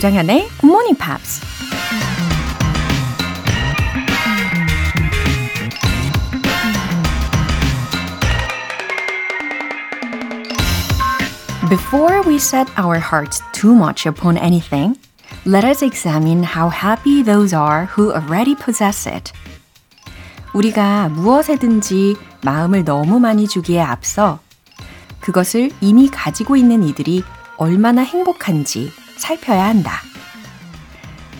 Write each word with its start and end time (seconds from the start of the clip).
조장현의 0.00 0.48
Good 0.62 0.64
Morning 0.64 0.96
Pops. 0.96 1.42
Before 11.68 12.22
we 12.26 12.36
set 12.36 12.66
our 12.78 12.98
hearts 12.98 13.42
too 13.52 13.74
much 13.74 14.06
upon 14.06 14.38
anything, 14.38 14.96
let 15.44 15.66
us 15.66 15.82
examine 15.82 16.44
how 16.44 16.70
happy 16.70 17.22
those 17.22 17.54
are 17.54 17.84
who 17.94 18.10
already 18.10 18.54
possess 18.54 19.06
it. 19.06 19.32
우리가 20.54 21.10
무엇에든지 21.10 22.16
마음을 22.42 22.86
너무 22.86 23.20
많이 23.20 23.46
주기에 23.46 23.82
앞서 23.82 24.40
그것을 25.20 25.70
이미 25.82 26.08
가지고 26.08 26.56
있는 26.56 26.84
이들이 26.84 27.22
얼마나 27.58 28.00
행복한지 28.00 28.90
살펴야 29.20 29.66
한다. 29.66 30.00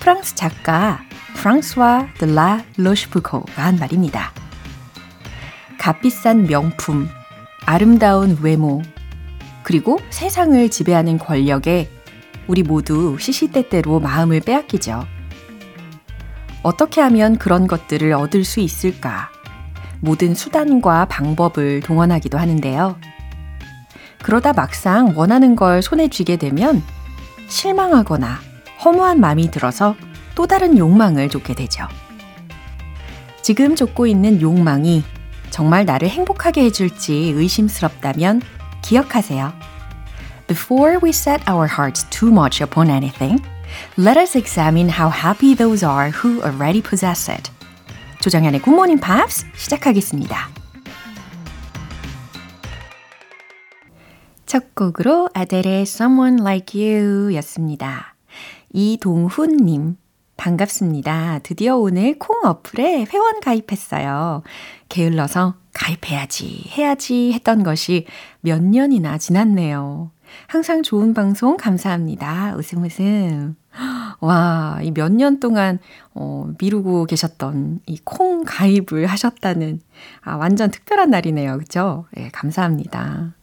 프랑스 0.00 0.34
작가 0.34 1.00
프랑스와 1.34 2.08
드라 2.18 2.62
로시프코가 2.76 3.64
한 3.64 3.76
말입니다. 3.76 4.32
값비싼 5.78 6.46
명품, 6.46 7.08
아름다운 7.64 8.36
외모, 8.42 8.82
그리고 9.62 9.98
세상을 10.10 10.68
지배하는 10.68 11.16
권력에 11.18 11.90
우리 12.46 12.62
모두 12.62 13.16
시시때때로 13.18 13.98
마음을 13.98 14.40
빼앗기죠. 14.40 15.06
어떻게 16.62 17.00
하면 17.00 17.38
그런 17.38 17.66
것들을 17.66 18.12
얻을 18.12 18.44
수 18.44 18.60
있을까? 18.60 19.30
모든 20.00 20.34
수단과 20.34 21.06
방법을 21.06 21.80
동원하기도 21.80 22.36
하는데요. 22.36 22.98
그러다 24.22 24.52
막상 24.52 25.14
원하는 25.16 25.56
걸 25.56 25.80
손에 25.80 26.08
쥐게 26.08 26.36
되면 26.36 26.82
실망하거나 27.50 28.40
허무한 28.84 29.20
마음이 29.20 29.50
들어서 29.50 29.94
또 30.34 30.46
다른 30.46 30.78
욕망을 30.78 31.28
쫓게 31.28 31.54
되죠. 31.54 31.86
지금 33.42 33.76
쫓고 33.76 34.06
있는 34.06 34.40
욕망이 34.40 35.04
정말 35.50 35.84
나를 35.84 36.08
행복하게 36.08 36.64
해줄지 36.64 37.32
의심스럽다면 37.36 38.40
기억하세요. 38.82 39.52
Before 40.46 40.98
we 41.02 41.10
set 41.10 41.42
our 41.50 41.68
hearts 41.70 42.08
too 42.10 42.32
much 42.32 42.62
upon 42.62 42.88
anything, 42.88 43.42
let 43.98 44.18
us 44.18 44.36
examine 44.36 44.90
how 44.90 45.10
happy 45.10 45.54
those 45.54 45.84
are 45.84 46.10
who 46.10 46.42
already 46.42 46.80
possess 46.80 47.30
it. 47.30 47.50
조정현의 48.20 48.62
Good 48.62 48.74
Morning 48.74 49.00
Pops 49.00 49.44
시작하겠습니다. 49.56 50.59
첫 54.50 54.74
곡으로 54.74 55.28
아델의 55.32 55.82
Someone 55.82 56.40
Like 56.40 56.84
You 56.84 57.32
였습니다. 57.36 58.16
이동훈님, 58.72 59.96
반갑습니다. 60.36 61.38
드디어 61.44 61.76
오늘 61.76 62.18
콩 62.18 62.44
어플에 62.44 63.04
회원 63.12 63.38
가입했어요. 63.38 64.42
게을러서 64.88 65.54
가입해야지, 65.72 66.68
해야지 66.76 67.32
했던 67.32 67.62
것이 67.62 68.06
몇 68.40 68.60
년이나 68.60 69.18
지났네요. 69.18 70.10
항상 70.48 70.82
좋은 70.82 71.14
방송 71.14 71.56
감사합니다. 71.56 72.56
웃음 72.56 72.82
웃음. 72.82 73.54
와, 74.18 74.80
이 74.82 74.90
몇 74.90 75.12
년 75.12 75.38
동안, 75.38 75.78
어, 76.12 76.50
미루고 76.60 77.04
계셨던 77.04 77.82
이 77.86 77.98
콩 78.02 78.42
가입을 78.44 79.06
하셨다는, 79.06 79.80
아, 80.22 80.34
완전 80.34 80.72
특별한 80.72 81.10
날이네요. 81.10 81.58
그죠? 81.58 82.06
예, 82.16 82.30
감사합니다. 82.30 83.34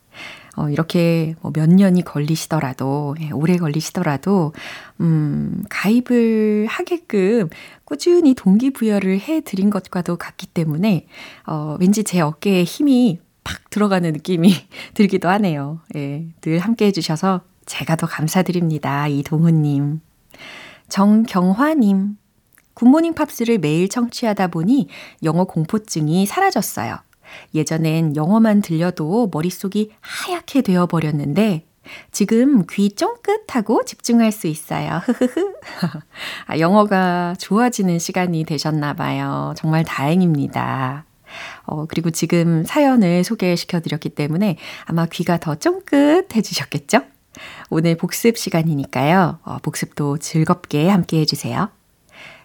어, 0.58 0.70
이렇게 0.72 1.36
뭐몇 1.42 1.70
년이 1.70 2.02
걸리시더라도, 2.04 3.16
예, 3.22 3.30
오래 3.30 3.58
걸리시더라도, 3.58 4.54
음, 5.00 5.64
가입을 5.70 6.66
하게끔 6.68 7.50
꾸준히 7.86 8.34
동기부여를 8.34 9.20
해 9.20 9.42
드린 9.42 9.70
것과도 9.70 10.18
같기 10.18 10.48
때문에, 10.48 11.06
어, 11.46 11.78
왠지 11.80 12.04
제 12.04 12.22
어깨에 12.22 12.64
힘이 12.64 13.20
팍 13.44 13.70
들어가는 13.70 14.12
느낌이 14.12 14.52
들기도 14.96 15.30
하네요. 15.30 15.80
예, 15.96 16.26
늘 16.42 16.58
함께 16.58 16.88
해주셔서 16.88 17.42
제가 17.68 17.96
더 17.96 18.08
감사드립니다. 18.08 19.08
이동훈님. 19.08 20.02
정경화님. 20.90 22.18
굿모닝 22.74 23.14
팝스를 23.14 23.60
매일 23.60 23.90
청취하다 23.90 24.48
보니 24.48 24.88
영어 25.24 25.44
공포증이 25.46 26.26
사라졌어요. 26.26 26.98
예전엔 27.54 28.16
영어만 28.16 28.62
들려도 28.62 29.30
머릿속이 29.32 29.92
하얗게 30.02 30.62
되어버렸는데, 30.62 31.66
지금 32.12 32.66
귀 32.70 32.90
쫑긋하고 32.90 33.86
집중할 33.86 34.32
수 34.32 34.48
있어요. 34.48 35.02
흐흐흐. 35.06 35.54
아, 36.48 36.60
영어가 36.60 37.36
좋아지는 37.40 38.00
시간이 38.00 38.44
되셨나 38.44 38.94
봐요. 38.94 39.54
정말 39.58 39.84
다행입니다. 39.84 41.06
어, 41.66 41.86
그리고 41.86 42.10
지금 42.10 42.64
사연을 42.64 43.24
소개시켜 43.24 43.80
드렸기 43.80 44.10
때문에 44.10 44.58
아마 44.86 45.06
귀가 45.06 45.38
더 45.38 45.56
쫑긋해지셨겠죠? 45.56 47.02
오늘 47.70 47.96
복습 47.98 48.38
시간이니까요. 48.38 49.40
어, 49.44 49.58
복습도 49.62 50.18
즐겁게 50.18 50.90
함께 50.90 51.20
해주세요. 51.20 51.70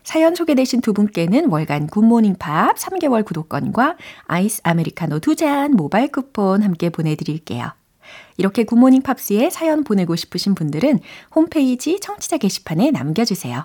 사연 0.04 0.34
소개되신 0.34 0.80
두 0.80 0.92
분께는 0.92 1.48
월간 1.48 1.86
굿모닝 1.86 2.36
팝 2.38 2.76
3개월 2.76 3.24
구독권과 3.24 3.96
아이스 4.26 4.60
아메리카노 4.64 5.20
두 5.20 5.34
잔 5.34 5.72
모바일 5.72 6.12
쿠폰 6.12 6.62
함께 6.62 6.90
보내드릴게요. 6.90 7.72
이렇게 8.36 8.64
굿모닝 8.64 9.02
팝스에 9.02 9.50
사연 9.50 9.84
보내고 9.84 10.16
싶으신 10.16 10.54
분들은 10.54 11.00
홈페이지 11.34 12.00
청취자 12.00 12.36
게시판에 12.38 12.90
남겨주세요. 12.90 13.64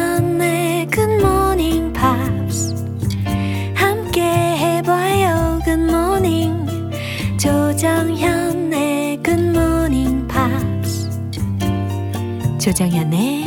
조정현의 12.60 13.44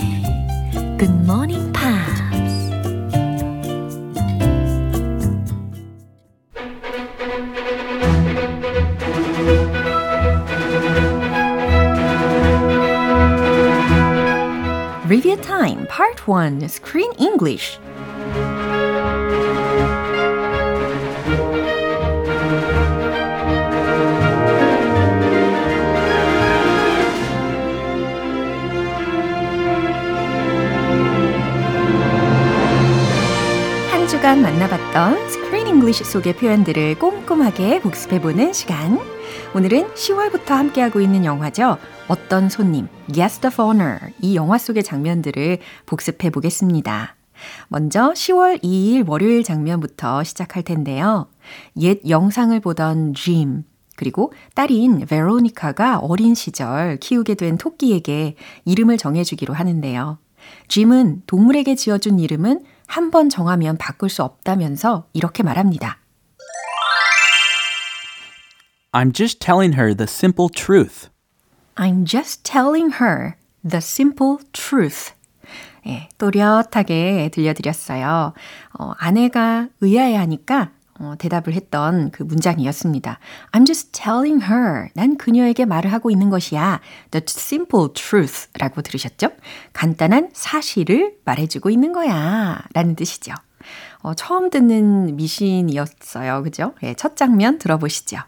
Good 0.98 1.14
Morning 1.24 1.74
Pops 1.74 2.70
Review 15.08 15.38
Time 15.42 15.86
Part 15.88 16.28
1 16.28 16.68
Screen 16.70 17.12
English 17.18 17.80
주간 34.25 34.41
만나봤던 34.41 35.29
Screen 35.29 35.67
English 35.67 36.05
속의 36.05 36.37
표현들을 36.37 36.99
꼼꼼하게 36.99 37.83
복습해보는 37.83 38.55
시간. 38.55 38.99
오늘은 39.55 39.89
10월부터 39.89 40.47
함께하고 40.47 41.03
있는 41.03 41.27
영화죠. 41.27 41.77
어떤 42.09 42.49
손님, 42.49 42.89
Guest 43.13 43.47
of 43.47 43.63
Honor. 43.63 43.99
이 44.23 44.35
영화 44.35 44.57
속의 44.57 44.83
장면들을 44.83 45.59
복습해 45.85 46.31
보겠습니다. 46.31 47.17
먼저 47.69 48.15
10월 48.15 48.63
2일 48.63 49.07
월요일 49.07 49.45
장면부터 49.45 50.25
시작할 50.25 50.63
텐데요. 50.63 51.29
옛 51.81 52.01
영상을 52.09 52.59
보던 52.61 53.13
짐, 53.13 53.65
그리고 53.95 54.33
딸인 54.55 55.05
베로니카가 55.05 55.99
어린 55.99 56.35
시절 56.35 56.97
키우게 56.97 57.35
된 57.35 57.59
토끼에게 57.59 58.37
이름을 58.65 58.97
정해주기로 58.97 59.53
하는데요. 59.53 60.17
짐은 60.69 61.25
동물에게 61.27 61.75
지어준 61.75 62.19
이름은 62.19 62.61
한 62.87 63.11
번 63.11 63.29
정하면 63.29 63.77
바꿀 63.77 64.09
수 64.11 64.23
없다면서 64.23 65.09
이렇게 65.13 65.43
말합니다. 65.43 65.99
I'm 68.93 69.13
just 69.13 69.41
telling 69.41 69.75
her 69.79 69.95
the 69.95 70.07
simple 70.09 70.49
truth. 70.49 71.09
I'm 71.77 72.05
just 72.05 72.45
telling 72.45 72.95
her 73.01 73.35
the 73.69 73.79
simple 73.79 74.39
truth. 74.53 75.13
예, 75.87 76.09
또렷하게 76.19 77.31
들려드렸어요. 77.33 78.33
어, 78.79 78.93
아내가 78.99 79.69
의아해하니까 79.81 80.71
어, 81.05 81.15
대답을 81.19 81.53
했던 81.53 82.11
그 82.11 82.23
문장이었습니다. 82.23 83.19
I'm 83.53 83.67
just 83.67 83.93
telling 83.93 84.45
her. 84.51 84.89
난 84.95 85.17
그녀에게 85.19 85.67
말을 85.67 85.93
하고 85.93 86.11
있는 86.11 86.31
것이야. 86.31 86.81
The 87.11 87.23
simple 87.29 87.89
truth 87.93 88.49
라고 88.59 88.81
들으셨죠? 88.81 89.29
간단한 89.75 90.31
사실을 90.33 91.17
말해주고 91.25 91.69
있는 91.69 91.93
거야. 91.93 92.63
라는 92.73 92.97
뜻이죠. 92.97 93.35
어, 94.03 94.15
처음 94.15 94.51
듣는 94.51 95.17
미신이었어요. 95.17 96.43
그죠? 96.43 96.75
예, 96.83 96.95
첫 96.95 97.17
장면 97.17 97.59
들어보시죠. 97.59 98.19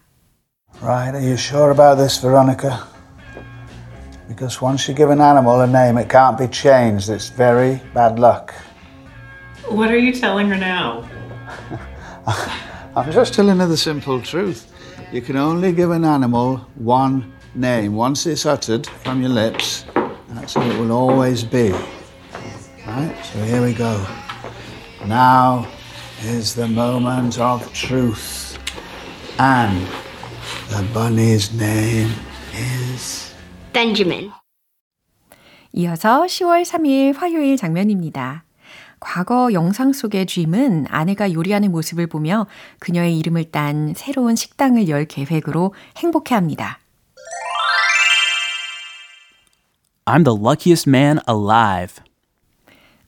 Right, 0.83 1.17
are 1.17 1.25
you 1.25 1.37
sure 1.37 1.71
about 1.71 1.97
this, 1.97 2.21
Veronica? 2.21 2.85
Because 4.29 4.61
once 4.61 4.87
you 4.89 4.95
give 4.95 5.11
an 5.11 5.21
animal 5.21 5.63
a 5.63 5.67
name, 5.67 5.97
it 5.99 6.09
can't 6.11 6.37
be 6.37 6.49
changed. 6.49 7.09
It's 7.09 7.31
very 7.31 7.81
bad 7.95 8.19
luck. 8.19 8.53
What 9.69 9.91
are 9.91 9.99
you 9.99 10.13
telling 10.13 10.49
her 10.51 10.59
now? 10.59 11.05
I'm 12.96 13.12
just 13.12 13.34
telling 13.34 13.60
her 13.60 13.68
the 13.68 13.78
simple 13.78 14.22
truth. 14.22 14.72
You 15.12 15.22
can 15.22 15.38
only 15.38 15.72
give 15.72 15.92
an 15.92 16.06
animal 16.06 16.58
one 16.76 17.32
name. 17.56 17.96
Once 17.96 18.26
it's 18.26 18.46
uttered 18.46 18.88
from 19.04 19.22
your 19.22 19.32
lips, 19.32 19.86
that's 20.30 20.54
how 20.54 20.62
it 20.62 20.78
will 20.80 20.92
always 20.92 21.44
be. 21.44 21.72
Right, 22.88 23.16
so 23.24 23.40
here 23.44 23.62
we 23.62 23.74
go. 23.74 24.06
Now 25.06 25.68
is 26.24 26.54
the 26.54 26.68
moment 26.68 27.40
of 27.40 27.72
truth. 27.74 28.58
And 29.40 29.88
the 30.70 30.86
bunny's 30.94 31.54
name 31.54 32.12
is. 32.54 33.34
Benjamin. 33.74 34.32
이어서 35.74 36.26
10월 36.26 36.64
3일 36.64 37.16
화요일 37.16 37.56
장면입니다. 37.58 38.44
과거 39.01 39.53
영상 39.53 39.93
속의 39.93 40.27
쥐은 40.27 40.87
아내가 40.89 41.33
요리하는 41.33 41.71
모습을 41.71 42.07
보며 42.07 42.47
그녀의 42.79 43.19
이름을 43.19 43.51
딴 43.51 43.95
새로운 43.95 44.37
식당을 44.37 44.89
열 44.89 45.05
계획으로 45.05 45.75
행복해 45.99 46.35
합니다. 46.35 46.79
I'm 50.07 50.25
the 50.25 50.39
luckiest 50.39 50.89
man 50.89 51.19
alive. 51.29 52.03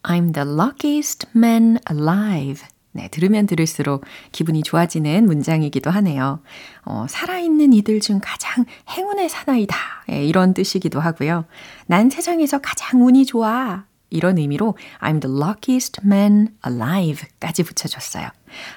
I'm 0.03 0.33
the 0.33 0.49
luckiest 0.49 1.27
man 1.37 1.79
alive. 1.91 2.67
네, 2.93 3.09
들으면 3.09 3.47
들을수록 3.47 4.05
기분이 4.33 4.63
좋아지는 4.63 5.27
문장이기도 5.27 5.91
하네요. 5.91 6.41
어, 6.85 7.07
살아있는 7.09 7.73
이들 7.73 8.01
중 8.01 8.19
가장 8.21 8.65
행운의 8.91 9.29
사나이다. 9.29 9.77
네, 10.09 10.25
이런 10.25 10.55
뜻이기도 10.55 10.99
하고요. 10.99 11.45
난 11.87 12.11
세상에서 12.11 12.59
가장 12.59 13.07
운이 13.07 13.27
좋아. 13.27 13.85
이런 14.11 14.39
의미로 14.39 14.77
I'm 15.01 15.21
the 15.21 15.35
luckiest 15.35 16.01
man 16.05 16.49
alive까지 16.67 17.63
붙여줬어요. 17.63 18.29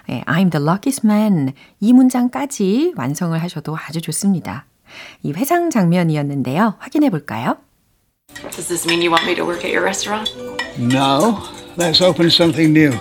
네, 0.07 0.23
I'm 0.25 0.51
the 0.51 0.63
luckiest 0.63 1.05
man 1.05 1.53
이 1.79 1.93
문장까지 1.93 2.93
완성을 2.95 3.41
하셔도 3.41 3.77
아주 3.77 4.01
좋습니다. 4.01 4.65
이 5.23 5.31
회상 5.31 5.69
장면이었는데요. 5.69 6.75
확인해 6.79 7.09
볼까요? 7.09 7.57
Does 8.51 8.67
this 8.67 8.85
mean 8.87 9.01
you 9.01 9.11
want 9.11 9.25
me 9.25 9.35
to 9.35 9.43
work 9.43 9.63
at 9.65 9.71
your 9.71 9.83
restaurant? 9.83 10.31
No, 10.77 11.39
let's 11.77 12.01
open 12.01 12.27
something 12.29 12.71
new. 12.73 12.91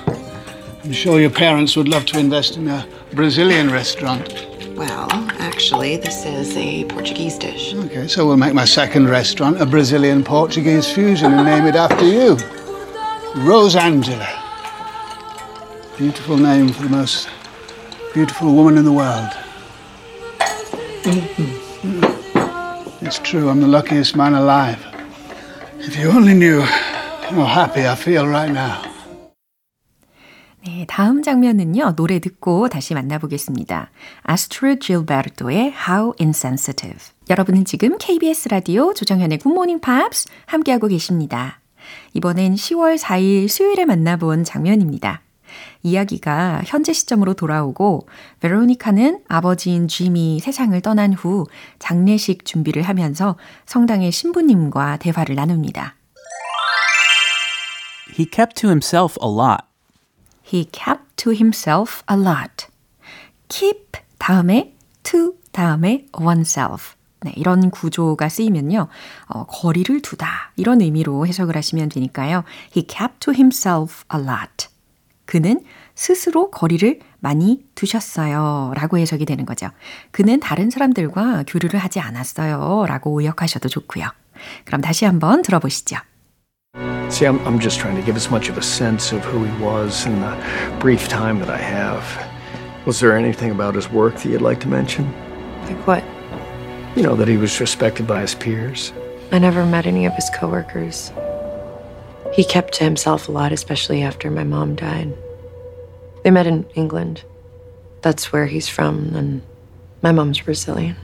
I'm 0.85 0.93
sure 0.93 1.21
your 1.21 1.31
parents 1.31 1.76
would 1.76 1.88
love 1.88 2.06
to 2.06 2.19
invest 2.19 2.56
in 2.56 2.69
a 2.69 2.87
Brazilian 3.15 3.71
restaurant. 3.71 4.50
Well, 4.81 5.09
actually, 5.38 5.99
this 5.99 6.25
is 6.25 6.56
a 6.56 6.87
Portuguese 6.87 7.37
dish. 7.37 7.75
Okay, 7.75 8.09
so 8.09 8.27
we'll 8.27 8.38
make 8.38 8.55
my 8.55 8.65
second 8.65 9.11
restaurant 9.11 9.61
a 9.61 9.67
Brazilian 9.67 10.25
Portuguese 10.25 10.91
fusion 10.91 11.35
and 11.35 11.44
name 11.44 11.67
it 11.67 11.75
after 11.75 12.06
you. 12.06 12.37
Rosangela. 13.44 14.27
Beautiful 15.99 16.38
name 16.38 16.71
for 16.71 16.85
the 16.85 16.88
most 16.88 17.29
beautiful 18.15 18.55
woman 18.55 18.79
in 18.79 18.87
the 18.87 18.93
world. 18.93 19.29
Mm-hmm. 21.05 23.05
It's 23.05 23.19
true, 23.19 23.50
I'm 23.50 23.61
the 23.61 23.69
luckiest 23.69 24.17
man 24.17 24.33
alive. 24.33 24.83
If 25.81 25.99
you 25.99 26.09
only 26.09 26.33
knew 26.33 26.62
how 26.62 27.44
happy 27.44 27.87
I 27.87 27.94
feel 27.94 28.26
right 28.26 28.50
now. 28.50 28.89
네, 30.62 30.85
다음 30.87 31.23
장면은요, 31.23 31.95
노래 31.97 32.19
듣고 32.19 32.69
다시 32.69 32.93
만나보겠습니다. 32.93 33.91
Astrid 34.29 34.87
Gilberto의 34.87 35.73
How 35.89 36.12
Insensitive. 36.21 36.99
여러분은 37.31 37.65
지금 37.65 37.97
KBS 37.97 38.51
라디오 38.51 38.93
조정현의 38.93 39.39
Morning 39.47 39.81
Pops 39.81 40.29
함께하고 40.45 40.89
계십니다. 40.89 41.61
이번엔 42.12 42.57
10월 42.57 42.99
4일 42.99 43.49
수요일에 43.49 43.87
만나본 43.87 44.45
장면입니다. 44.45 45.23
이야기가 45.83 46.61
현재 46.67 46.93
시점으로 46.93 47.33
돌아오고 47.33 48.07
베로니카는 48.41 49.23
아버지인 49.29 49.89
짐이 49.89 50.41
세상을 50.41 50.79
떠난 50.83 51.15
후 51.15 51.47
장례식 51.79 52.45
준비를 52.45 52.83
하면서 52.83 53.37
성당의 53.65 54.12
신부님과 54.12 54.99
대화를 54.99 55.37
나눕니다. 55.37 55.97
He 58.19 58.27
kept 58.31 58.61
to 58.61 58.69
himself 58.69 59.17
a 59.23 59.29
lot. 59.31 59.69
He 60.52 60.67
kept 60.73 61.17
to 61.17 61.32
himself 61.32 62.02
a 62.11 62.19
lot. 62.19 62.67
keep 63.49 63.93
다음에 64.19 64.75
to 65.02 65.35
다음에 65.52 66.06
oneself. 66.19 66.94
네, 67.23 67.32
이런 67.37 67.70
구조가 67.70 68.29
쓰이면요. 68.29 68.88
어, 69.26 69.44
거리를 69.47 70.00
두다. 70.00 70.52
이런 70.56 70.81
의미로 70.81 71.26
해석을 71.26 71.56
하시면 71.56 71.91
되니까요. 71.91 72.44
He 72.75 72.87
kept 72.87 73.20
to 73.20 73.35
himself 73.35 74.05
a 74.14 74.20
lot. 74.20 74.69
그는 75.26 75.62
스스로 75.94 76.50
거리를 76.50 77.00
많이 77.19 77.62
두셨어요. 77.75 78.73
라고 78.75 78.99
해석이 78.99 79.26
되는 79.26 79.44
거죠. 79.44 79.69
그는 80.11 80.41
다른 80.41 80.70
사람들과 80.70 81.44
교류를 81.47 81.79
하지 81.79 82.00
않았어요. 82.00 82.87
라고 82.88 83.20
의역하셔도 83.20 83.69
좋고요. 83.69 84.08
그럼 84.64 84.81
다시 84.81 85.05
한번 85.05 85.43
들어보시죠. 85.43 85.97
See, 87.10 87.25
I'm, 87.25 87.39
I'm 87.48 87.60
just 87.60 87.80
trying 87.80 87.95
to 87.95 88.01
give 88.01 88.16
as 88.16 88.30
much 88.30 88.50
of 88.50 88.57
a 88.57 88.62
sense 88.62 89.12
of 89.12 89.24
who 89.24 89.44
he 89.45 89.63
was 89.63 90.06
in 90.06 90.19
the 90.19 90.77
brief 90.80 91.07
time 91.07 91.39
that 91.39 91.50
I 91.50 91.57
have. 91.57 92.04
Was 92.86 93.00
there 93.00 93.16
anything 93.16 93.51
about 93.51 93.75
his 93.75 93.89
work 93.89 94.16
that 94.16 94.25
you'd 94.25 94.42
like 94.42 94.60
to 94.62 94.68
mention? 94.68 95.05
Like 95.63 95.88
what? 95.88 96.03
You 96.96 97.03
know, 97.03 97.15
that 97.15 97.27
he 97.27 97.38
was 97.38 97.60
respected 97.60 98.05
by 98.05 98.22
his 98.22 98.36
peers? 98.36 98.91
I 99.32 99.39
never 99.39 99.65
met 99.65 99.86
any 99.86 100.05
of 100.05 100.13
his 100.13 100.29
coworkers. 100.29 101.12
He 102.34 102.44
kept 102.44 102.74
to 102.75 102.84
himself 102.84 103.29
a 103.29 103.32
lot, 103.32 103.51
especially 103.51 104.01
after 104.01 104.29
my 104.29 104.44
mom 104.44 104.75
died. 104.75 105.13
They 106.24 106.32
met 106.32 106.48
in 106.48 106.65
England. 106.75 107.24
That's 108.01 108.34
where 108.34 108.46
he's 108.46 108.67
from, 108.67 109.15
and 109.15 109.41
my 110.01 110.12
mom's 110.12 110.41
Brazilian. 110.41 110.96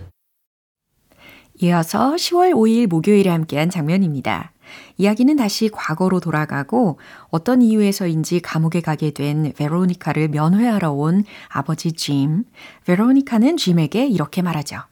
이어서 1.61 2.15
10월 2.15 2.53
5일 2.53 2.87
목요일에 2.87 3.29
함께한 3.29 3.69
장면입니다. 3.69 4.51
이야기는 4.96 5.36
다시 5.36 5.68
과거로 5.68 6.20
돌아가고 6.20 6.98
어떤 7.30 7.62
이유에서인지 7.62 8.40
감옥에 8.40 8.80
가게 8.80 9.10
된 9.10 9.52
베로니카를 9.56 10.28
면회하러 10.28 10.92
온 10.92 11.24
아버지 11.48 11.92
짐. 11.92 12.44
베로니카는 12.84 13.56
짐에게 13.56 14.06
이렇게 14.06 14.42
말하죠. 14.42 14.82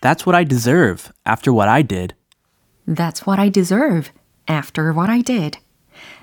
That's 0.00 0.26
what 0.26 0.34
I 0.34 0.44
deserve 0.44 1.10
after 1.28 1.54
what 1.54 1.68
I 1.70 1.82
did. 1.82 2.14
That's 2.88 3.26
what 3.26 3.40
I 3.40 3.50
deserve 3.50 4.10
after 4.50 4.92
what 4.92 5.10
I 5.10 5.22
did. 5.22 5.60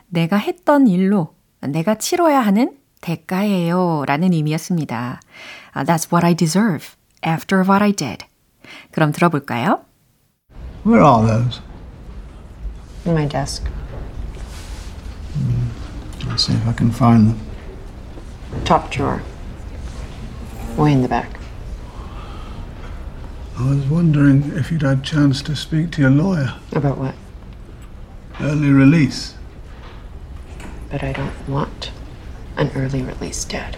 내가 0.08 0.36
했던 0.38 0.88
일로 0.88 1.36
내가 1.62 1.96
치러야 1.96 2.40
하는 2.42 2.78
대가예요. 3.02 4.04
라는 4.06 4.34
의미였습니다. 4.34 5.22
That's 5.74 6.12
what 6.12 6.26
I 6.26 6.36
deserve 6.36 6.88
after 7.26 7.64
what 7.64 7.82
I 7.82 7.94
did. 7.94 8.26
그럼 8.92 9.12
들어볼까요? 9.12 9.86
Where 10.90 11.04
are 11.04 11.24
those? 11.24 11.62
In 13.06 13.14
my 13.14 13.28
desk. 13.28 13.68
Hmm. 15.36 16.28
Let's 16.28 16.48
see 16.48 16.54
if 16.54 16.68
I 16.68 16.74
can 16.74 16.90
find 16.90 17.30
them. 17.30 17.40
Top 18.66 18.90
drawer. 18.90 19.22
Way 20.78 20.94
in 20.94 21.04
the 21.04 21.08
back. 21.08 21.40
I 23.56 23.70
was 23.70 23.86
wondering 23.86 24.52
if 24.56 24.72
you'd 24.72 24.82
had 24.82 25.02
a 25.02 25.02
chance 25.04 25.44
to 25.44 25.56
speak 25.56 25.92
to 25.92 26.02
your 26.02 26.10
lawyer. 26.10 26.56
About 26.72 26.98
what? 26.98 27.14
Early 28.42 28.72
release. 28.72 29.36
But 30.90 31.04
I 31.04 31.14
don't 31.14 31.48
want 31.48 31.92
an 32.58 32.72
early 32.76 33.04
release, 33.04 33.46
Dad. 33.46 33.78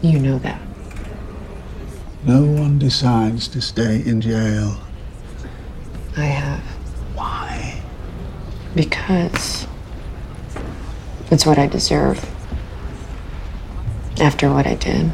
You 0.00 0.20
know 0.20 0.38
that. 0.38 0.62
No 2.24 2.44
one 2.44 2.78
decides 2.78 3.48
to 3.48 3.60
stay 3.60 3.96
in 3.96 4.20
jail. 4.20 4.78
I 6.16 6.26
have. 6.26 6.62
Why? 7.16 7.80
Because 8.74 9.66
it's 11.30 11.46
what 11.46 11.58
I 11.58 11.68
deserve. 11.68 12.20
After 14.20 14.50
what 14.50 14.68
I 14.68 14.78
did. 14.78 15.10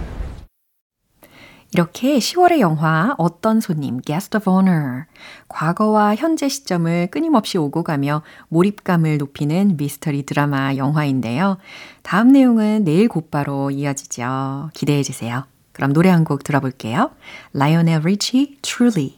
이렇게 1.72 2.18
10월의 2.18 2.60
영화 2.60 3.14
어떤 3.18 3.60
손님 3.60 4.00
Guest 4.00 4.38
of 4.38 4.48
Honor 4.50 5.04
과거와 5.48 6.14
현재 6.14 6.48
시점을 6.48 7.08
끊임없이 7.10 7.58
오고 7.58 7.82
가며 7.84 8.22
몰입감을 8.48 9.18
높이는 9.18 9.76
미스터리 9.76 10.24
드라마 10.24 10.76
영화인데요. 10.76 11.58
다음 12.02 12.28
내용은 12.32 12.84
내일 12.84 13.08
곧바로 13.08 13.70
이어지죠. 13.70 14.70
기대해 14.72 15.02
주세요. 15.02 15.44
그럼 15.72 15.92
노래 15.92 16.08
한 16.08 16.24
곡 16.24 16.42
들어볼게요. 16.42 17.10
Lionel 17.54 18.00
Richie, 18.00 18.56
Truly. 18.62 19.17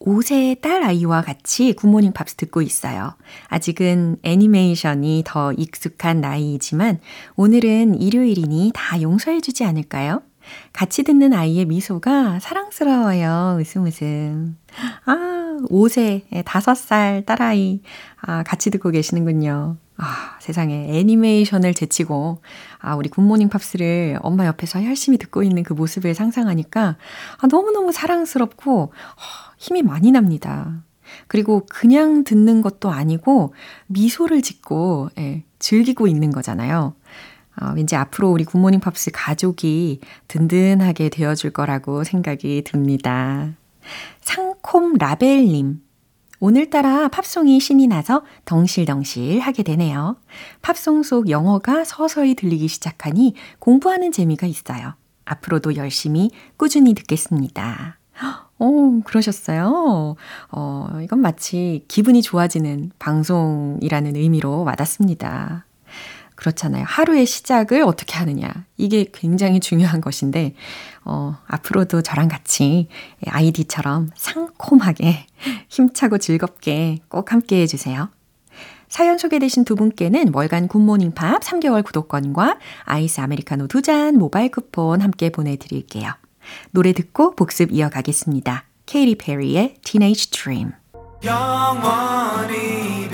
5세의 0.00 0.60
딸 0.60 0.82
아이와 0.82 1.22
같이 1.22 1.72
굿모닝 1.72 2.12
팝스 2.12 2.36
듣고 2.36 2.62
있어요. 2.62 3.14
아직은 3.48 4.18
애니메이션이 4.22 5.24
더 5.26 5.52
익숙한 5.52 6.20
나이이지만 6.20 7.00
오늘은 7.36 8.00
일요일이니 8.00 8.72
다 8.74 9.00
용서해주지 9.02 9.64
않을까요? 9.64 10.22
같이 10.72 11.02
듣는 11.02 11.32
아이의 11.32 11.66
미소가 11.66 12.40
사랑스러워요. 12.40 13.58
웃음 13.60 13.84
웃음. 13.84 14.56
아, 15.04 15.58
5세, 15.68 16.28
5살 16.44 17.26
딸아이. 17.26 17.80
아, 18.20 18.42
같이 18.42 18.70
듣고 18.70 18.90
계시는군요. 18.90 19.76
아, 19.96 20.36
세상에 20.40 20.98
애니메이션을 20.98 21.74
제치고 21.74 22.40
아, 22.78 22.94
우리 22.94 23.08
굿모닝 23.08 23.48
팝스를 23.48 24.18
엄마 24.22 24.46
옆에서 24.46 24.84
열심히 24.84 25.18
듣고 25.18 25.42
있는 25.42 25.64
그 25.64 25.72
모습을 25.72 26.14
상상하니까 26.14 26.96
아, 27.38 27.46
너무너무 27.48 27.90
사랑스럽고 27.90 28.92
아, 28.94 29.52
힘이 29.58 29.82
많이 29.82 30.12
납니다. 30.12 30.84
그리고 31.26 31.66
그냥 31.68 32.22
듣는 32.22 32.62
것도 32.62 32.90
아니고 32.90 33.54
미소를 33.86 34.42
짓고 34.42 35.10
예, 35.18 35.42
즐기고 35.58 36.06
있는 36.06 36.30
거잖아요. 36.30 36.94
어, 37.60 37.72
왠지 37.74 37.96
앞으로 37.96 38.30
우리 38.30 38.44
굿모닝 38.44 38.80
팝스 38.80 39.10
가족이 39.12 40.00
든든하게 40.28 41.08
되어줄 41.08 41.50
거라고 41.50 42.04
생각이 42.04 42.62
듭니다. 42.64 43.54
상콤 44.20 44.94
라벨님. 44.98 45.80
오늘따라 46.40 47.08
팝송이 47.08 47.58
신이 47.58 47.88
나서 47.88 48.22
덩실덩실 48.44 49.40
하게 49.40 49.64
되네요. 49.64 50.16
팝송 50.62 51.02
속 51.02 51.30
영어가 51.30 51.84
서서히 51.84 52.34
들리기 52.36 52.68
시작하니 52.68 53.34
공부하는 53.58 54.12
재미가 54.12 54.46
있어요. 54.46 54.94
앞으로도 55.24 55.74
열심히 55.74 56.30
꾸준히 56.56 56.94
듣겠습니다. 56.94 57.98
오, 58.58 59.00
그러셨어요? 59.02 60.16
어, 60.50 60.88
이건 61.02 61.20
마치 61.20 61.84
기분이 61.86 62.22
좋아지는 62.22 62.90
방송이라는 62.98 64.16
의미로 64.16 64.64
와닿습니다. 64.64 65.64
그렇잖아요. 66.38 66.84
하루의 66.86 67.26
시작을 67.26 67.82
어떻게 67.82 68.14
하느냐. 68.16 68.48
이게 68.76 69.06
굉장히 69.12 69.58
중요한 69.58 70.00
것인데, 70.00 70.54
어, 71.04 71.36
앞으로도 71.48 72.02
저랑 72.02 72.28
같이 72.28 72.86
아이디처럼 73.26 74.10
상콤하게 74.14 75.26
힘차고 75.68 76.18
즐겁게 76.18 77.00
꼭 77.08 77.32
함께 77.32 77.60
해주세요. 77.62 78.08
사연 78.88 79.18
소개되신 79.18 79.64
두 79.64 79.74
분께는 79.74 80.30
월간 80.32 80.68
굿모닝 80.68 81.12
팝 81.12 81.40
3개월 81.42 81.84
구독권과 81.84 82.58
아이스 82.84 83.20
아메리카노 83.20 83.66
두 83.66 83.82
잔 83.82 84.16
모바일 84.16 84.52
쿠폰 84.52 85.00
함께 85.00 85.30
보내드릴게요. 85.30 86.12
노래 86.70 86.92
듣고 86.92 87.34
복습 87.34 87.72
이어가겠습니다. 87.72 88.64
케이리 88.86 89.16
페리의 89.16 89.74
Teenage 89.82 90.30
Dream. 90.30 90.70
영원히 91.24 93.08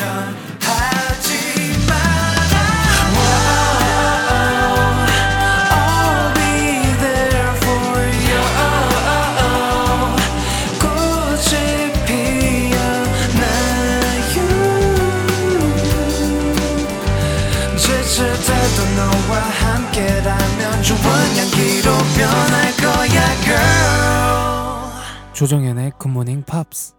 조정연의 25.33 25.93
굿모닝 25.99 26.45
팝스 26.45 26.95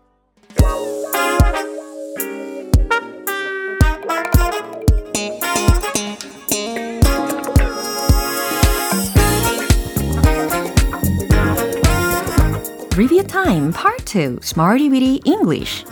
Review 12.97 13.23
Time 13.23 13.71
Part 13.73 14.05
2 14.05 14.39
Smarty 14.41 14.89
Weedy 14.89 15.21
English 15.25 15.85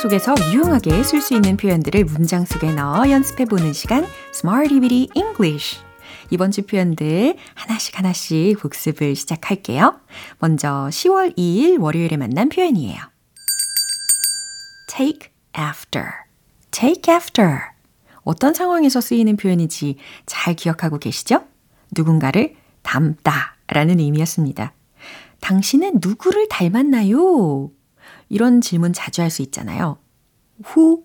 속에서 0.00 0.34
유용하게 0.50 1.02
쓸 1.02 1.20
수 1.20 1.34
있는 1.34 1.58
표현들을 1.58 2.06
문장 2.06 2.46
속에 2.46 2.72
넣어 2.72 3.10
연습해 3.10 3.44
보는 3.44 3.74
시간 3.74 4.06
Smarty 4.32 5.08
English. 5.14 5.78
이번 6.30 6.50
주 6.50 6.62
표현들 6.62 7.36
하나씩 7.52 7.98
하나씩 7.98 8.58
복습을 8.58 9.14
시작할게요. 9.14 10.00
먼저 10.38 10.88
10월 10.90 11.36
2일 11.36 11.78
월요일에 11.78 12.16
만난 12.16 12.48
표현이에요. 12.48 12.98
take 14.88 15.28
after. 15.58 16.06
take 16.70 17.12
after. 17.12 17.58
어떤 18.22 18.54
상황에서 18.54 19.02
쓰이는 19.02 19.36
표현인지 19.36 19.96
잘 20.24 20.54
기억하고 20.54 20.98
계시죠? 20.98 21.44
누군가를 21.94 22.54
닮다 22.80 23.56
라는 23.66 24.00
의미였습니다. 24.00 24.72
당신은 25.40 25.98
누구를 26.00 26.48
닮았나요? 26.48 27.70
이런 28.30 28.62
질문 28.62 28.94
자주 28.94 29.20
할 29.20 29.28
수 29.28 29.42
있잖아요. 29.42 29.98
Who 30.74 31.04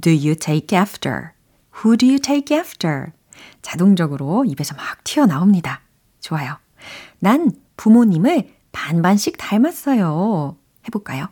do 0.00 0.10
you 0.10 0.34
take 0.34 0.76
after? 0.78 1.30
Who 1.78 1.96
do 1.96 2.06
you 2.06 2.18
take 2.18 2.54
after? 2.54 3.12
자동적으로 3.62 4.44
입에서 4.44 4.74
막 4.74 5.02
튀어나옵니다. 5.04 5.80
좋아요. 6.20 6.58
난 7.20 7.50
부모님을 7.76 8.52
반반씩 8.72 9.36
닮았어요. 9.38 10.56
해볼까요? 10.86 11.28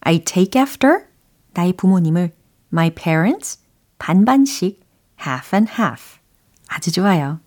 I 0.00 0.24
take 0.24 0.60
after 0.60 1.06
나의 1.54 1.74
부모님을 1.74 2.34
my 2.72 2.90
parents 2.90 3.60
반반씩 3.98 4.80
half 5.24 5.54
and 5.54 5.72
half. 5.78 6.18
아주 6.66 6.90
좋아요. 6.90 7.40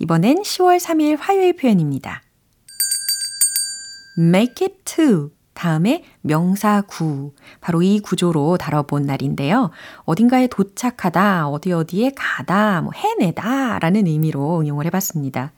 이번엔 0.00 0.42
10월 0.42 0.80
3일 0.80 1.16
화요일 1.20 1.54
표현입니다. 1.54 2.22
make 4.18 4.66
it 4.66 4.82
to 4.84 5.30
다음에 5.62 6.02
명사 6.22 6.82
구. 6.88 7.34
바로 7.60 7.82
이 7.82 8.00
구조로 8.00 8.58
다뤄본 8.58 9.04
날인데요. 9.04 9.70
어딘가에 10.04 10.48
도착하다, 10.48 11.50
어디 11.50 11.70
어디에 11.72 12.10
가다, 12.16 12.80
뭐 12.80 12.90
해내다 12.92 13.78
라는 13.78 14.08
의미로 14.08 14.58
응용을 14.58 14.86
해봤습니다. 14.86 15.52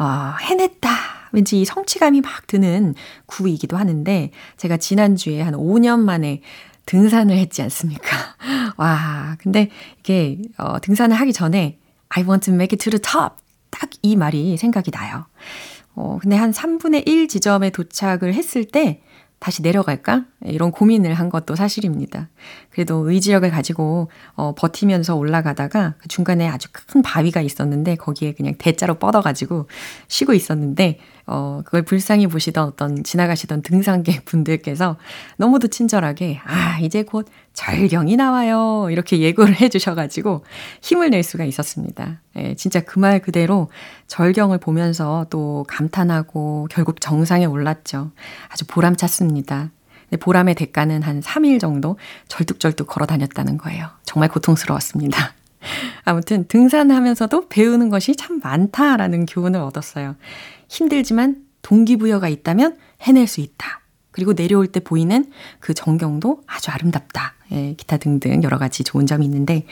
어, 0.00 0.34
해냈다. 0.40 0.90
왠지 1.30 1.64
성취감이 1.64 2.20
막 2.20 2.48
드는 2.48 2.96
구이기도 3.26 3.76
하는데, 3.76 4.32
제가 4.56 4.76
지난주에 4.76 5.40
한 5.40 5.54
5년 5.54 6.00
만에 6.00 6.42
등산을 6.86 7.36
했지 7.36 7.62
않습니까? 7.62 8.08
와, 8.76 9.36
근데 9.38 9.70
이게, 10.00 10.38
어, 10.56 10.80
등산을 10.80 11.14
하기 11.14 11.32
전에, 11.32 11.78
I 12.08 12.24
want 12.24 12.46
to 12.46 12.54
make 12.54 12.74
it 12.74 12.82
to 12.82 12.90
the 12.90 13.00
top. 13.00 13.36
딱 13.70 13.88
이 14.02 14.16
말이 14.16 14.56
생각이 14.56 14.90
나요. 14.90 15.26
어, 15.94 16.18
근데 16.20 16.34
한 16.34 16.50
3분의 16.50 17.06
1 17.06 17.28
지점에 17.28 17.70
도착을 17.70 18.34
했을 18.34 18.64
때, 18.64 19.00
다시 19.38 19.62
내려갈까? 19.62 20.24
이런 20.44 20.72
고민을 20.72 21.14
한 21.14 21.30
것도 21.30 21.54
사실입니다. 21.54 22.28
그래도 22.70 23.08
의지력을 23.08 23.48
가지고 23.50 24.10
어, 24.34 24.54
버티면서 24.56 25.14
올라가다가 25.14 25.94
그 25.98 26.08
중간에 26.08 26.48
아주 26.48 26.68
큰 26.72 27.02
바위가 27.02 27.40
있었는데 27.40 27.96
거기에 27.96 28.32
그냥 28.32 28.54
대자로 28.58 28.94
뻗어가지고 28.98 29.68
쉬고 30.08 30.34
있었는데 30.34 30.98
어, 31.30 31.62
그걸 31.64 31.82
불쌍히 31.82 32.26
보시던 32.26 32.66
어떤 32.66 33.02
지나가시던 33.04 33.62
등산객 33.62 34.24
분들께서 34.24 34.96
너무도 35.36 35.68
친절하게, 35.68 36.40
아, 36.44 36.78
이제 36.80 37.02
곧 37.02 37.26
절경이 37.52 38.16
나와요. 38.16 38.88
이렇게 38.90 39.18
예고를 39.20 39.54
해 39.60 39.68
주셔가지고 39.68 40.44
힘을 40.82 41.10
낼 41.10 41.22
수가 41.22 41.44
있었습니다. 41.44 42.20
예, 42.36 42.54
진짜 42.54 42.80
그 42.80 42.98
말 42.98 43.20
그대로 43.20 43.70
절경을 44.08 44.58
보면서 44.58 45.26
또 45.30 45.64
감탄하고 45.68 46.66
결국 46.70 47.00
정상에 47.00 47.44
올랐죠. 47.44 48.10
아주 48.48 48.66
보람찼습니다. 48.66 49.70
보람의 50.20 50.54
대가는 50.54 51.02
한 51.02 51.20
3일 51.20 51.60
정도 51.60 51.98
절뚝절뚝 52.28 52.86
걸어 52.88 53.06
다녔다는 53.06 53.58
거예요. 53.58 53.88
정말 54.04 54.28
고통스러웠습니다. 54.30 55.34
아무튼 56.04 56.46
등산하면서도 56.48 57.48
배우는 57.48 57.88
것이 57.90 58.16
참 58.16 58.40
많다라는 58.42 59.26
교훈을 59.26 59.60
얻었어요. 59.60 60.16
힘들지만 60.68 61.44
동기부여가 61.62 62.28
있다면 62.28 62.76
해낼 63.02 63.26
수 63.26 63.40
있다. 63.40 63.80
그리고 64.10 64.34
내려올 64.34 64.66
때 64.66 64.80
보이는 64.80 65.30
그 65.60 65.74
전경도 65.74 66.42
아주 66.46 66.70
아름답다. 66.70 67.34
예, 67.52 67.74
기타 67.74 67.96
등등 67.96 68.42
여러 68.42 68.58
가지 68.58 68.84
좋은 68.84 69.06
점이 69.06 69.24
있는데, 69.24 69.64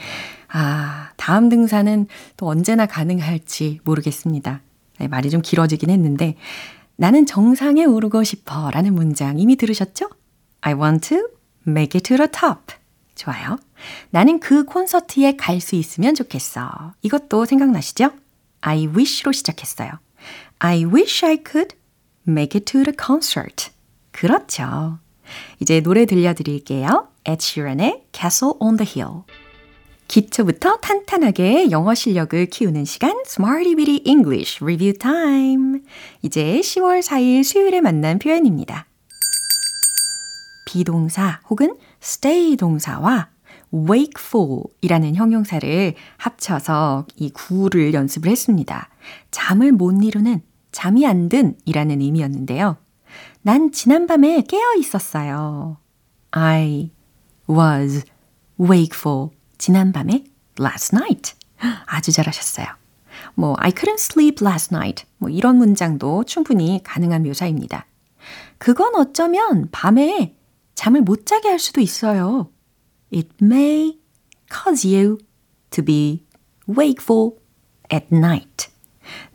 아, 0.47 1.09
다음 1.17 1.49
등산은 1.49 2.07
또 2.37 2.47
언제나 2.47 2.85
가능할지 2.85 3.79
모르겠습니다. 3.83 4.61
예, 5.01 5.07
말이 5.07 5.29
좀 5.29 5.41
길어지긴 5.41 5.89
했는데, 5.89 6.35
나는 6.95 7.25
정상에 7.25 7.85
오르고 7.85 8.23
싶어 8.23 8.71
라는 8.71 8.93
문장 8.93 9.37
이미 9.37 9.55
들으셨죠? 9.55 10.09
I 10.61 10.73
want 10.73 11.09
to 11.09 11.27
make 11.67 11.97
it 11.97 12.07
to 12.07 12.17
the 12.17 12.29
top. 12.31 12.75
좋아요. 13.15 13.57
나는 14.09 14.39
그 14.39 14.63
콘서트에 14.65 15.35
갈 15.35 15.59
수 15.59 15.75
있으면 15.75 16.15
좋겠어. 16.15 16.93
이것도 17.01 17.45
생각나시죠? 17.45 18.11
I 18.61 18.87
wish로 18.87 19.31
시작했어요. 19.31 19.91
I 20.59 20.85
wish 20.85 21.23
I 21.23 21.37
could 21.37 21.75
make 22.27 22.57
it 22.57 22.65
to 22.71 22.83
the 22.83 22.95
concert. 22.97 23.69
그렇죠. 24.11 24.99
이제 25.59 25.81
노래 25.81 26.05
들려드릴게요. 26.05 27.09
Ed 27.25 27.37
Sheeran의 27.41 28.07
Castle 28.13 28.55
on 28.59 28.77
the 28.77 28.91
Hill. 28.95 29.23
기초부터 30.07 30.77
탄탄하게 30.77 31.69
영어 31.69 31.93
실력을 31.93 32.45
키우는 32.45 32.85
시간 32.85 33.13
Smarty 33.25 33.75
Bitty 33.75 34.01
English 34.05 34.63
Review 34.63 34.97
Time. 34.97 35.81
이제 36.21 36.61
10월 36.61 37.01
4일 37.01 37.43
수요일에 37.43 37.81
만난 37.81 38.17
표현입니다. 38.17 38.87
비동사 40.65 41.41
혹은 41.49 41.75
stay 42.01 42.55
동사와 42.55 43.29
wakeful 43.73 44.63
이라는 44.81 45.15
형용사를 45.15 45.93
합쳐서 46.17 47.05
이 47.15 47.29
구를 47.29 47.93
연습을 47.93 48.31
했습니다. 48.31 48.89
잠을 49.31 49.71
못 49.71 50.03
이루는, 50.03 50.41
잠이 50.71 51.05
안 51.05 51.29
든 51.29 51.57
이라는 51.65 52.01
의미였는데요. 52.01 52.77
난 53.41 53.71
지난밤에 53.71 54.43
깨어 54.43 54.75
있었어요. 54.77 55.77
I 56.31 56.91
was 57.49 58.03
wakeful. 58.59 59.29
지난밤에 59.57 60.25
last 60.59 60.95
night. 60.95 61.33
아주 61.85 62.11
잘하셨어요. 62.11 62.67
뭐, 63.35 63.55
I 63.59 63.71
couldn't 63.71 63.99
sleep 63.99 64.45
last 64.45 64.73
night. 64.73 65.05
뭐, 65.17 65.29
이런 65.29 65.57
문장도 65.57 66.25
충분히 66.25 66.81
가능한 66.83 67.23
묘사입니다. 67.23 67.85
그건 68.57 68.95
어쩌면 68.95 69.69
밤에 69.71 70.35
잠을 70.75 71.01
못 71.01 71.25
자게 71.25 71.49
할 71.49 71.59
수도 71.59 71.81
있어요. 71.81 72.51
It 73.13 73.29
may 73.41 73.97
cause 74.51 74.87
you 74.87 75.17
to 75.71 75.83
be 75.83 76.25
wakeful 76.67 77.37
at 77.91 78.07
night. 78.11 78.69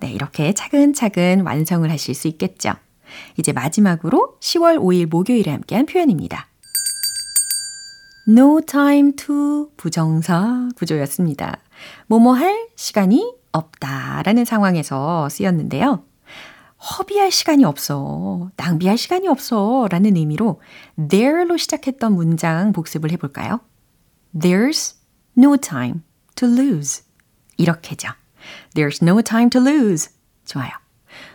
네, 0.01 0.11
이렇게 0.13 0.53
차근차근 0.53 1.43
완성을 1.43 1.91
하실 1.91 2.15
수 2.15 2.29
있겠죠. 2.29 2.73
이제 3.39 3.53
마지막으로 3.53 4.37
10월 4.41 4.79
5일 4.79 5.07
목요일에 5.09 5.51
함께한 5.51 5.87
표현입니다. 5.87 6.49
No 8.29 8.61
time 8.61 9.13
to 9.17 9.71
부정사 9.77 10.69
구조였습니다. 10.77 11.59
뭐뭐 12.07 12.35
할 12.35 12.69
시간이 12.77 13.35
없다라는 13.51 14.45
상황에서 14.45 15.29
쓰였는데요. 15.29 16.05
허비할 16.83 17.31
시간이 17.31 17.65
없어. 17.65 18.51
낭비할 18.57 18.99
시간이 18.99 19.29
없어. 19.29 19.87
라는 19.91 20.17
의미로 20.17 20.61
there로 21.09 21.57
시작했던 21.57 22.15
문장 22.15 22.73
복습을 22.73 23.13
해볼까요? 23.13 23.61
There's 24.35 24.97
no 25.39 25.57
time 25.57 26.01
to 26.37 26.49
lose. 26.49 27.05
이렇게죠. 27.57 28.09
There's 28.75 29.03
no 29.03 29.23
time 29.23 29.51
to 29.51 29.61
lose. 29.61 30.11
좋아요. 30.45 30.71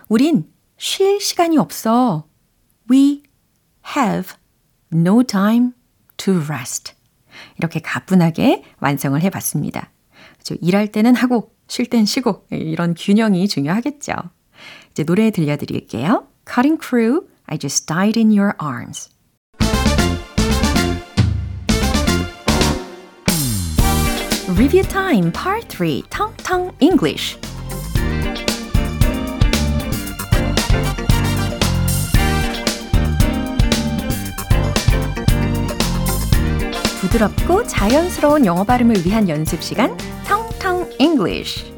우린 0.08 0.52
쉴 0.78 1.20
시간이 1.20 1.58
없어. 1.58 2.28
We 2.89 3.24
have 3.96 4.36
no 4.93 5.24
time 5.24 5.72
to 6.17 6.41
rest. 6.46 6.93
이렇게 7.58 7.80
가뿐하게 7.80 8.63
완성을 8.80 9.20
해봤습니다. 9.22 9.91
일할 10.62 10.91
때는 10.91 11.15
하고 11.15 11.54
쉴 11.67 11.86
땐 11.88 12.06
쉬고 12.06 12.48
이런 12.50 12.96
균형이 12.98 13.48
중요하겠죠. 13.48 14.13
이제 14.91 15.04
노래 15.04 15.30
들려드릴게요. 15.32 16.28
Cutting 16.48 16.82
Crew, 16.82 17.28
I 17.46 17.58
Just 17.58 17.86
Died 17.86 18.17
in 18.17 18.30
Your 18.32 18.54
Arms. 18.62 19.10
Review 24.56 24.82
Time 24.88 25.30
Part 25.34 25.68
3 25.68 26.04
Tong 26.10 26.34
Tong 26.38 26.72
English 26.80 27.38
부드럽고 37.02 37.68
자연스러운 37.68 38.46
영어 38.46 38.64
발음을 38.64 39.06
위한 39.06 39.28
연습 39.28 39.62
시간 39.62 39.98
텅텅 40.26 40.90
English 40.98 41.70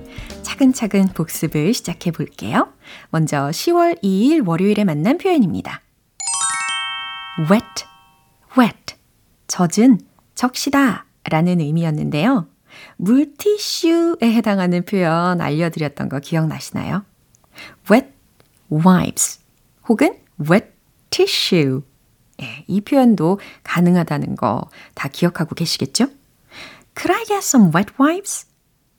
차근차근 0.43 1.07
복습을 1.15 1.73
시작해 1.73 2.11
볼게요. 2.11 2.71
먼저 3.09 3.47
10월 3.47 3.99
2일 4.03 4.47
월요일에 4.47 4.83
만난 4.83 5.17
표현입니다. 5.17 5.81
wet, 7.49 7.85
wet, 8.59 8.95
젖은, 9.47 9.99
적시다 10.35 11.07
라는 11.23 11.59
의미였는데요. 11.59 12.48
물티슈에 12.97 14.17
해당하는 14.23 14.83
표현 14.83 15.41
알려드렸던 15.41 16.09
거 16.09 16.19
기억나시나요? 16.19 17.05
wet 17.91 18.07
wipes 18.71 19.39
혹은 19.87 20.17
wet 20.49 20.67
tissue. 21.09 21.81
예, 22.41 22.63
이 22.67 22.81
표현도 22.81 23.39
가능하다는 23.63 24.35
거 24.35 24.69
다 24.95 25.07
기억하고 25.09 25.55
계시겠죠? 25.55 26.07
Could 26.95 27.13
I 27.13 27.25
get 27.25 27.39
some 27.39 27.71
wet 27.75 27.93
wipes? 27.99 28.45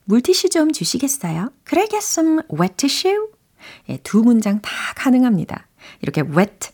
물티슈 0.05 0.49
좀 0.49 0.71
주시겠어요? 0.71 1.51
Could 1.67 1.79
I 1.79 1.87
get 1.87 1.97
some 1.97 2.41
wet 2.51 2.75
tissue? 2.75 3.27
예, 3.89 3.97
두 3.97 4.23
문장 4.23 4.61
다 4.61 4.71
가능합니다. 4.95 5.67
이렇게 6.01 6.21
wet, 6.21 6.69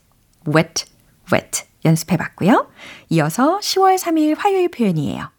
wet, 0.48 0.86
wet 1.32 1.63
연습해 1.86 2.17
봤고요. 2.17 2.70
이어서 3.10 3.60
10월 3.60 3.98
3일 3.98 4.36
화요일 4.38 4.70
표현이에요. 4.70 5.30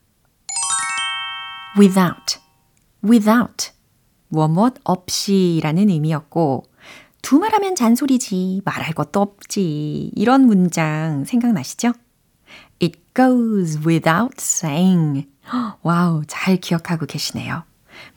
Without, 1.78 2.38
without, 3.04 3.70
뭐뭇 4.28 4.74
없이 4.84 5.60
라는 5.62 5.88
의미였고, 5.88 6.64
두 7.22 7.38
말하면 7.38 7.74
잔소리지, 7.74 8.62
말할 8.64 8.92
것도 8.92 9.20
없지. 9.20 10.12
이런 10.14 10.46
문장 10.46 11.24
생각나시죠? 11.24 11.92
It 12.82 13.00
goes 13.14 13.78
without 13.86 14.34
saying. 14.38 15.28
와우, 15.82 16.22
잘 16.26 16.56
기억하고 16.56 17.06
계시네요. 17.06 17.64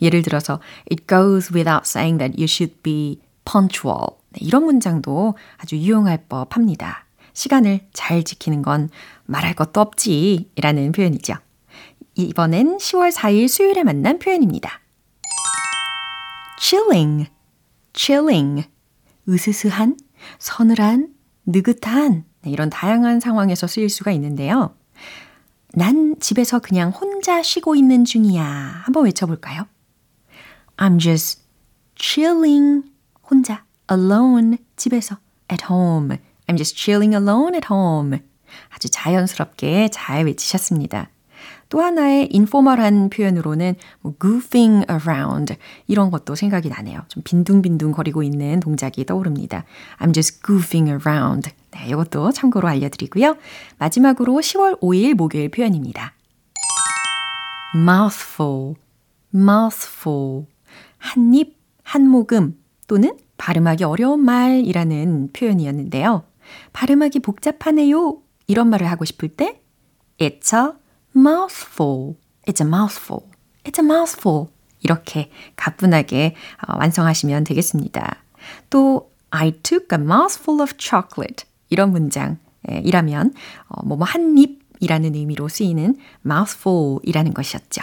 예를 0.02 0.22
들어서, 0.22 0.60
It 0.92 1.06
goes 1.08 1.54
without 1.54 1.84
saying 1.86 2.20
that 2.20 2.40
you 2.40 2.46
should 2.46 2.82
be 2.84 3.22
punctual. 3.46 4.18
네, 4.30 4.40
이런 4.42 4.64
문장도 4.66 5.36
아주 5.58 5.78
유용할 5.78 6.26
법 6.30 6.56
합니다. 6.56 7.06
시간을 7.34 7.82
잘 7.94 8.24
지키는 8.24 8.62
건 8.62 8.90
말할 9.26 9.56
것도 9.56 9.82
없지. 9.82 10.52
라는 10.62 10.92
표현이죠. 10.92 11.36
이번엔 12.26 12.78
10월 12.78 13.12
4일 13.12 13.48
수요일에 13.48 13.84
만난 13.84 14.20
표현입니다. 14.20 14.82
chilling, 16.60 17.30
chilling. 17.94 18.68
으스스한, 19.28 19.98
서늘한, 20.40 21.14
느긋한, 21.46 22.26
네, 22.42 22.50
이런 22.50 22.70
다양한 22.70 23.20
상황에서 23.20 23.68
쓰일 23.68 23.90
수가 23.90 24.12
있는데요. 24.12 24.76
난 25.74 26.16
집에서 26.20 26.60
그냥 26.60 26.90
혼자 26.90 27.42
쉬고 27.42 27.76
있는 27.76 28.04
중이야. 28.04 28.44
한번 28.84 29.06
외쳐볼까요? 29.06 29.68
I'm 30.78 31.00
just 31.00 31.42
chilling. 31.96 32.84
혼자, 33.30 33.64
alone. 33.90 34.58
집에서, 34.76 35.18
at 35.52 35.66
home. 35.70 36.18
I'm 36.48 36.58
just 36.58 36.76
chilling 36.76 37.16
alone 37.16 37.56
at 37.56 37.68
home. 37.72 38.20
아주 38.70 38.90
자연스럽게 38.90 39.90
잘 39.92 40.26
외치셨습니다. 40.26 41.10
또 41.72 41.82
하나의 41.82 42.28
인포멀한 42.32 43.10
표현으로는 43.10 43.76
뭐 44.02 44.14
goofing 44.22 44.86
around 44.92 45.56
이런 45.88 46.12
것도 46.12 46.36
생각이 46.36 46.68
나네요. 46.68 47.00
좀 47.08 47.24
빈둥빈둥 47.24 47.94
거리고 47.94 48.24
있는 48.24 48.60
동작이 48.60 49.06
떠오릅니다. 49.06 49.64
I'm 49.98 50.14
just 50.14 50.44
goofing 50.44 50.90
around. 50.90 51.50
네, 51.72 51.88
이것도 51.88 52.34
참고로 52.34 52.68
알려드리고요. 52.68 53.38
마지막으로 53.78 54.34
10월 54.34 54.82
5일 54.82 55.14
목요일 55.14 55.50
표현입니다. 55.50 56.14
mouthful, 57.74 58.76
mouthful. 59.34 60.48
한 60.98 61.34
입, 61.34 61.58
한 61.84 62.06
모금 62.06 62.58
또는 62.88 63.18
발음하기 63.38 63.86
어려운 63.86 64.20
말이라는 64.20 65.30
표현이었는데요. 65.32 66.24
발음하기 66.74 67.22
복잡하네요. 67.22 68.18
이런 68.48 68.70
말을 68.70 68.92
하고 68.92 69.06
싶을 69.06 69.30
때 69.30 69.62
It's 70.20 70.54
a 70.54 70.81
mouthful. 71.16 72.16
It's 72.48 72.62
a 72.62 72.68
mouthful. 72.68 73.24
It's 73.64 73.80
a 73.80 73.86
mouthful. 73.86 74.48
이렇게 74.82 75.30
가뿐하게 75.56 76.36
완성하시면 76.68 77.44
되겠습니다. 77.44 78.24
또 78.70 79.12
I 79.30 79.52
took 79.52 79.88
a 79.98 80.04
mouthful 80.04 80.62
of 80.62 80.74
chocolate. 80.78 81.46
이런 81.70 81.92
문장이라면 81.92 83.34
뭐뭐 83.86 84.06
한 84.06 84.38
입이라는 84.38 85.16
의미로 85.16 85.48
쓰이는 85.48 85.98
mouthful이라는 86.26 87.34
것이었죠. 87.34 87.82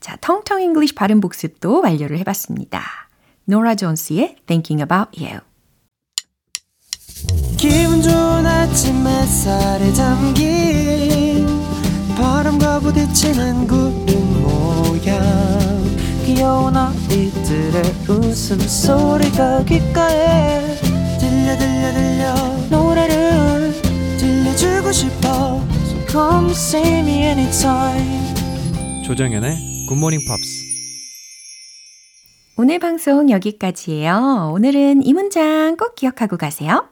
자, 0.00 0.16
텅텅 0.20 0.60
English 0.60 0.94
발음 0.94 1.20
복습도 1.20 1.80
완료를 1.82 2.18
해봤습니다. 2.18 2.82
노라 3.44 3.74
존스의 3.74 4.36
Thinking 4.46 4.82
About 4.82 5.18
You. 5.18 5.40
기분 7.56 8.00
좋은 8.00 8.46
아침 8.46 9.06
햇살에 9.06 9.92
담긴 9.92 11.27
바람과 12.18 12.80
부딪히는 12.80 13.68
구름 13.68 14.42
모양 14.42 15.22
귀여운 16.26 16.76
아이들의 16.76 17.82
웃음소리가 18.08 19.64
귓가에 19.64 20.74
들려 21.20 21.56
들려 21.56 21.92
들려 21.92 22.34
노래를 22.70 23.72
들려주고 24.18 24.90
싶어 24.90 25.62
So 25.86 26.06
come 26.10 26.50
see 26.50 26.98
me 26.98 27.22
anytime 27.22 28.34
조정연의 29.06 29.86
굿모닝 29.88 30.18
팝스 30.28 30.66
오늘 32.60 32.80
방송 32.80 33.30
여기까지예요. 33.30 34.50
오늘은 34.52 35.06
이 35.06 35.12
문장 35.12 35.76
꼭 35.76 35.94
기억하고 35.94 36.36
가세요. 36.36 36.88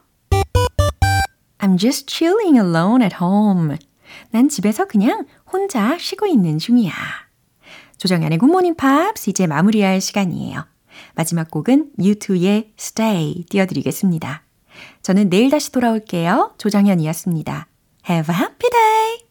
I'm 1.58 1.76
just 1.76 2.06
chilling 2.06 2.56
alone 2.56 3.02
at 3.02 3.16
home. 3.20 3.76
난 4.30 4.48
집에서 4.48 4.86
그냥 4.86 5.26
혼자 5.50 5.96
쉬고 5.98 6.26
있는 6.26 6.58
중이야. 6.58 6.92
조정연의 7.98 8.38
굿모닝 8.38 8.76
팝스 8.76 9.30
이제 9.30 9.46
마무리할 9.46 10.00
시간이에요. 10.00 10.66
마지막 11.14 11.50
곡은 11.50 11.92
U2의 11.98 12.70
Stay 12.78 13.44
띄워드리겠습니다. 13.48 14.42
저는 15.02 15.30
내일 15.30 15.50
다시 15.50 15.72
돌아올게요. 15.72 16.54
조정연이었습니다. 16.58 17.68
Have 18.08 18.34
a 18.34 18.40
happy 18.40 18.70
day! 18.70 19.25